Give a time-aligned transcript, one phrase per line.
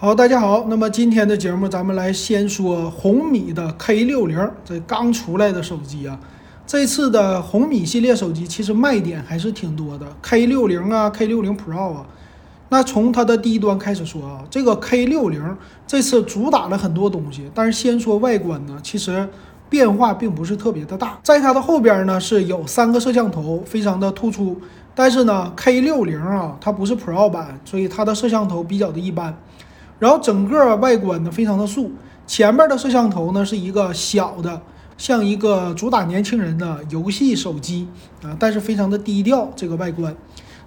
[0.00, 0.66] 好，大家好。
[0.68, 6.16] 那么今天的节目，咱们来先说红米的 K 六零，这刚出来的手机啊。
[6.64, 12.06] 这次的红米系列手机其实卖点还是挺多的，K 六零啊，K 六零 Pro 啊。
[12.68, 19.28] 那从它的低端开始说啊，这个 K 六零这次主打了很多东西，但是先说外观呢，其实
[19.68, 21.18] 变化并不是特别的大。
[21.24, 24.60] 在它的后边呢是有三个摄像头，非常的突出。
[24.94, 29.36] 但是呢，K 六零啊，它不是 Pro 版，所以它的摄像头比较的一般。
[29.98, 31.90] 然后整个外观呢非常的素，
[32.26, 34.60] 前面的摄像头呢是一个小的，
[34.96, 37.88] 像一个主打年轻人的游戏手机
[38.22, 40.14] 啊，但是非常的低调这个外观。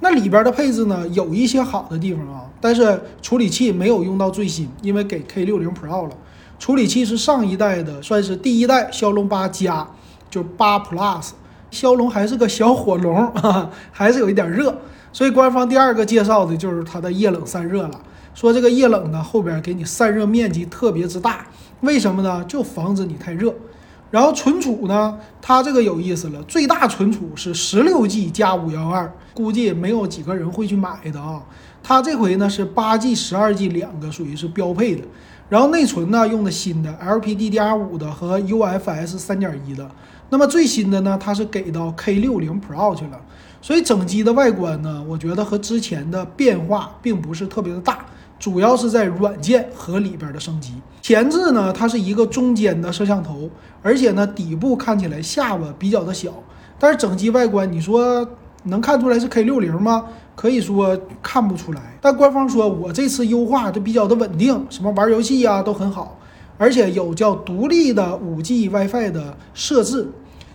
[0.00, 6.14] 那里边的配置呢有一些好的地方啊，但是处理器没有用到最新，因为给 K 六零 Pro 了，
[6.58, 9.88] 处理器是上一代的，算是第一代骁龙八加，
[10.30, 11.30] 就八 Plus，
[11.70, 13.32] 骁龙还是个小火龙，
[13.90, 14.76] 还是有一点热，
[15.12, 18.00] 所以官方第二个介绍的就是它的液冷散热了。
[18.36, 21.46] 说这个液冷呢，后边给你散热面积特别之大，
[21.80, 22.44] 为什么呢？
[22.44, 23.54] 就防止你太热。
[24.10, 31.42] 然后存储呢，它这个有意思了，最大存储是十六 G 加五幺二，估计没有几个人会去买的啊。
[31.82, 35.02] 它这回呢是八 G、十二 G 两个，属于是标配的。
[35.48, 39.90] 然后内存呢用的新的 LPDDR5 的和 UFS 三点一的。
[40.28, 43.18] 那么最新的呢，它是给到 K 六零 Pro 去了。
[43.62, 48.04] 所以整机的外观呢，我觉得和之前的变化并不是特别的大。
[48.38, 50.74] 主要是在软件和里边的升级。
[51.02, 53.48] 前置呢，它是一个中间的摄像头，
[53.82, 56.32] 而且呢，底部看起来下巴比较的小。
[56.78, 58.28] 但是整机外观，你说
[58.64, 60.04] 能看出来是 K 六零吗？
[60.34, 61.80] 可以说看不出来。
[62.00, 66.18] 但官方说我这次优化就比较的稳定，什么玩游戏呀都很好，
[66.58, 70.10] 而且有叫独立的五 G WiFi 的设置。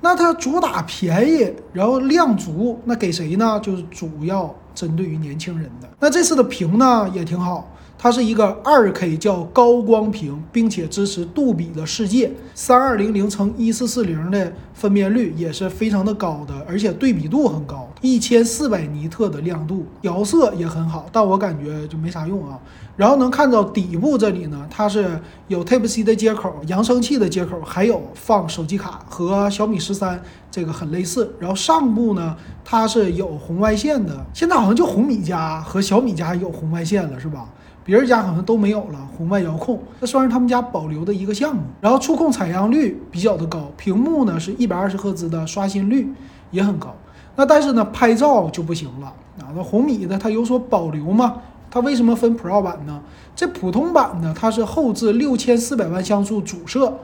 [0.00, 3.58] 那它主打便宜，然后量足，那给谁呢？
[3.62, 5.88] 就是主要针对于年轻人的。
[6.00, 7.68] 那这次的屏呢也挺好。
[7.98, 22.58] 它是一个二 K 叫高光屏，并且支持杜比的世界，三二零零乘一四四零的分辨率也是非常的高的，而且对比度很高，一千四百尼特的亮度，调色也很好，但我感觉就没啥用啊。
[22.96, 31.34] 然后能看到底部这里呢，它是有 Type C 的接口，扬声器的接口，还有放手机卡，和小米十三这个很类似。
[31.38, 37.48] 然后上部呢，它是有红外线的，现在好像就红米家和小米家有红外线了，是吧？
[37.84, 41.62] 别人家好像都没有了红外遥控，这算是他们家保留的一个项目。
[41.80, 46.08] 然后触控采样率比较的高，屏幕呢是一百二十赫兹的刷新率
[46.50, 46.94] 也很高。
[47.34, 49.06] 那但是呢，拍照就不行了
[49.40, 49.48] 啊。
[49.56, 51.34] 那红米的它有所保留嘛？
[51.72, 53.00] 它为什么分 Pro 版呢？
[53.34, 56.98] 这普通版呢，它是后置六千四百万像素主摄，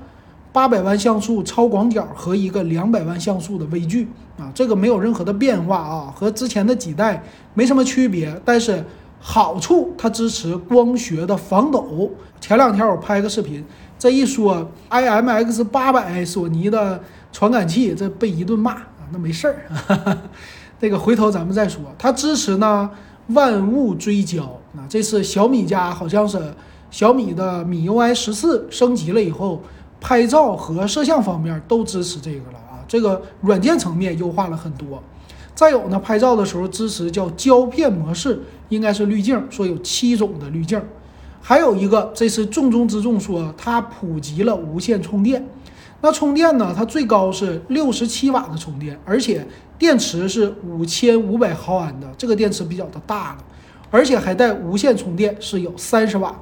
[0.53, 4.07] 八百万像素超广角和一个两百万像素的微距
[4.39, 7.23] 啊，这个没有任何的变化啊，和之前的几代
[7.55, 8.85] 没什么区别，但是。
[9.21, 12.09] 好处，它支持光学的防抖。
[12.41, 13.65] 前两天我拍个视频，
[13.99, 17.03] 这一说 IMX 八百索尼的
[17.33, 20.17] 传感器，这被一顿骂啊，那没事儿，
[20.81, 21.83] 这个回头咱们再说。
[21.99, 22.89] 它支持呢
[23.29, 24.43] 万物追焦，
[24.77, 26.41] 啊，这次小米家好像是
[26.91, 29.61] 小米的米 UI 十四升级了以后，
[30.01, 35.03] 拍照和摄像方面都支持这个了啊，这个软件层面优化了很多。
[35.55, 40.81] 再有呢，拍照的时候支持叫胶片模式，应该是滤镜，说有七种的滤镜。
[41.41, 45.47] 还有一个，这是重中之重，说它普及了无线充电。
[46.01, 49.45] 那充电呢，它最高是六十七瓦的充电，而且
[49.79, 53.45] 电池是五千五百毫安的，这个电池比较的大了，
[53.91, 56.35] 而且还带无线充电，是有三十瓦。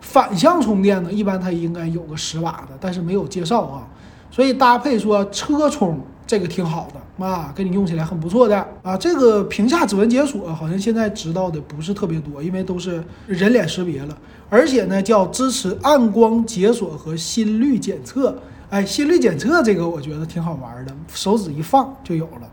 [0.00, 3.88] 反向充电呢，一般它应该有个十瓦的，但是没有介绍啊。
[4.30, 6.00] 所以搭配说车充。
[6.24, 8.96] 这个挺好的啊，给你用起来很不错的啊。
[8.96, 14.16] 这个屏下指纹解锁好像现在知道的不是特别多，因为都是人脸识别了，
[14.48, 18.34] 而且呢叫支持暗光解锁和心率检测。
[18.70, 22.48] 哎，心率检测这个我觉得挺好玩的，手指一放就有了。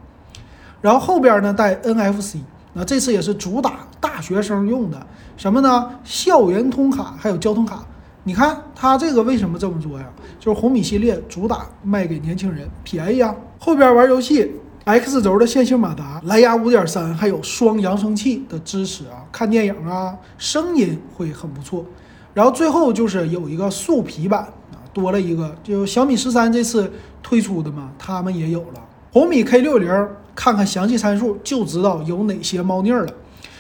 [0.82, 2.38] 然后后边呢带 NFC，
[2.74, 5.90] 那这次也是主打大学生用的，什么呢？
[6.04, 7.84] 校园通卡还有交通卡。
[8.24, 10.06] 你看它这个为什么这么做呀？
[10.40, 13.36] 就是红米系列主打卖给年轻人，便宜啊。
[13.60, 14.52] 后边玩游戏
[14.86, 19.24] ，X 轴的线性马达，蓝牙五点三，还有双扬声器的支持啊。
[19.32, 21.86] 看电影啊，声音会很不错。
[22.34, 24.48] 然后最后就是有一个素皮版，
[24.94, 26.92] 多了一个，就小米十三这次
[27.24, 28.82] 推出的嘛，他们也有了。
[29.12, 29.90] 红米 K 六零，
[30.40, 33.06] 看看详细参数就知道有哪些猫腻了。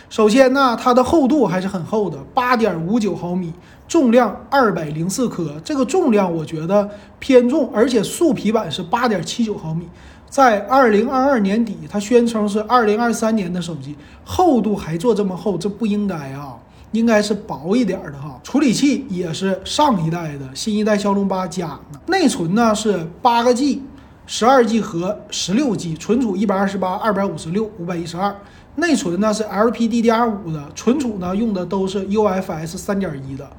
[0.09, 3.51] 首先呢，它的厚度还是很厚的，八点五九毫米，
[3.85, 5.59] 重量二百零四克。
[5.61, 6.89] 这个重量我觉得
[7.19, 9.89] 偏重，而且素皮版是八点七九毫米，
[10.29, 16.55] 在二零二二年底，它宣称是二零二三年的手机，厚度还做这么厚，这不应该啊！
[16.93, 18.39] 应该是薄一点的哈。
[18.41, 21.77] 处理器也是上一代的新一代骁龙八加，
[22.07, 23.83] 内存呢是八个 G。
[24.31, 28.31] 十二 G 和十六 G，存储一百二十八、二百五十六、五百一十二，
[28.75, 33.49] 内存呢是 LPDDR 五的，存储呢用的都是 UFS 三点一的。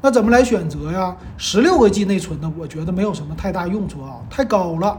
[0.00, 1.16] 那怎么来选择呀？
[1.36, 4.96] 十六个 G 内存呢，我觉得没有什么太大用处啊，太高了。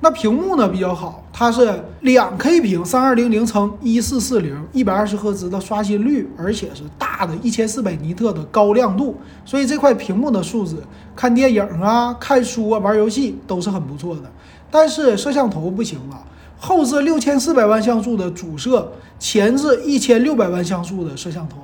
[0.00, 10.76] 那屏幕呢比较好，它是两 K 屏，三二零零乘一四四零，一百二十赫兹的刷新率，而且是大的一千四百尼特的高亮度，所以这块屏幕的素质，
[11.16, 14.22] 看电影啊、看书啊、玩游戏都是很不错的。
[14.70, 16.22] 但是摄像头不行了，
[16.60, 21.56] 后置六千四百万像素的主摄，前置一千六百万像素的摄像头，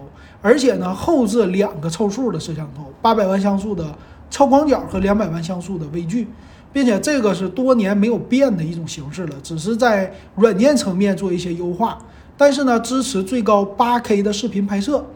[0.43, 3.97] 而且呢后置两个凑数的摄像头，八百万像素的
[4.31, 6.26] 超广角和两百万像素的微距。
[6.73, 11.97] 并且这个是多年没有变的一种形式了，只是在软件层面做一些优化。
[12.37, 15.06] 但是呢，支持最高八 K 的视频拍摄。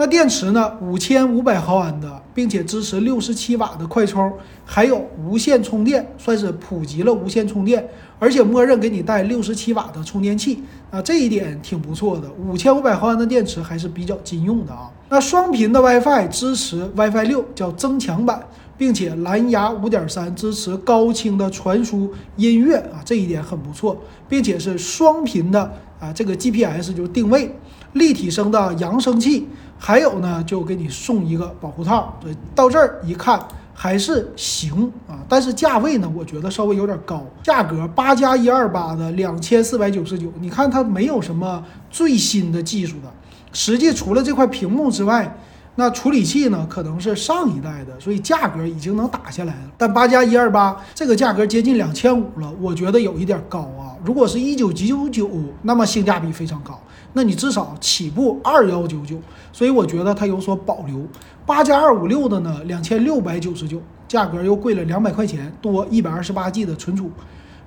[0.00, 4.32] 那电池呢，五千五百毫安的，并且支持六十七瓦的快充，
[4.64, 7.84] 还有无线充电，算是普及了无线充电。
[8.20, 10.62] 而且默认给你带六十七瓦的充电器
[10.92, 12.30] 啊，这一点挺不错的。
[12.48, 14.88] 五千五百毫安的电池还是比较经用的啊。
[15.08, 18.40] 那双频的 WiFi 支持 WiFi 六，叫增强版。
[18.76, 25.60] 并且蓝牙五点三支持高清的传输音乐啊，这一点很不错，并且是双频的
[25.98, 27.52] 啊，这个 GPS 就是定位，
[27.92, 29.48] 立体声的扬声器，
[29.78, 32.16] 还有呢就给你送一个保护套。
[32.20, 33.40] 对，到这儿一看
[33.74, 43.12] 还是行啊，但是价位呢，我觉得稍微有点高，价格八加一二八的两千四百九十九，你看它没有什么最新的技术的，
[43.52, 45.38] 实际除了这块屏幕之外。
[45.80, 49.60] 那处理器呢，可能是上一代的，所以价格已经能打下来了。
[49.76, 53.94] 但八加一二八这个价格接近两千五了，我觉得有一点高啊。
[54.04, 55.30] 如果是一九九九，
[55.62, 56.80] 那么性价比非常高。
[57.12, 59.18] 那你至少起步二幺九九，
[59.52, 61.06] 所以我觉得它有所保留。
[61.46, 67.10] 八加二五六的呢，两千六百九十九，价格又贵了两百块钱，多一百二十八 G 的存储。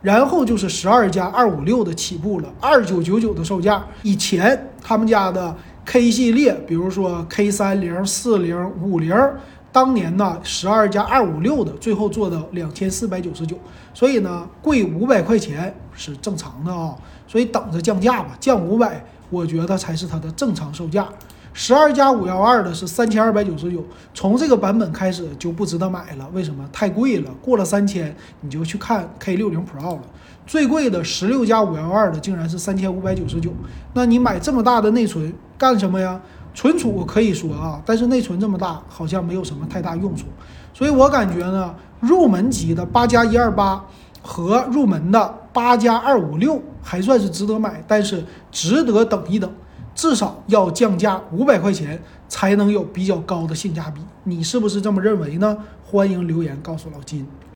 [0.02, 3.86] 然后就是十二加二五六的起步了，二九九九的售价。
[4.04, 5.56] 以前他们家的。
[5.84, 9.12] K 系列，比如说 K 三零、四零、五零，
[9.72, 13.58] 当年呢十二加二五六的，最后做到两千四百九十九，
[13.92, 16.96] 所以呢贵五百块钱是正常的啊，
[17.28, 21.08] 所以等着降价吧，降五百，我觉得才是它的正常售价。
[21.54, 23.84] 十二加五幺二的是三千二百九十九，
[24.14, 26.64] 从这个版本开始就不值得买了，为什么？
[26.72, 30.02] 太贵了，过了三千你就去看 K 六零 Pro 了。
[30.48, 33.52] 最贵的十六加五幺二的竟然是三千五百九十九，
[33.94, 36.20] 那你买这么大的内存干什么呀？
[36.54, 40.26] 存储可以说啊，但是内存这么大好像没有什么太大用处，
[40.74, 43.82] 所以我感觉呢，入门级的八加一二八
[44.22, 49.50] 和入门的八加二五六还算是值得买，但是值得等一等，
[49.96, 55.58] 至少要降价五百块钱才能有比较高的性价比，你是不是这么认为呢？
[55.84, 57.26] 欢迎留言告诉老金。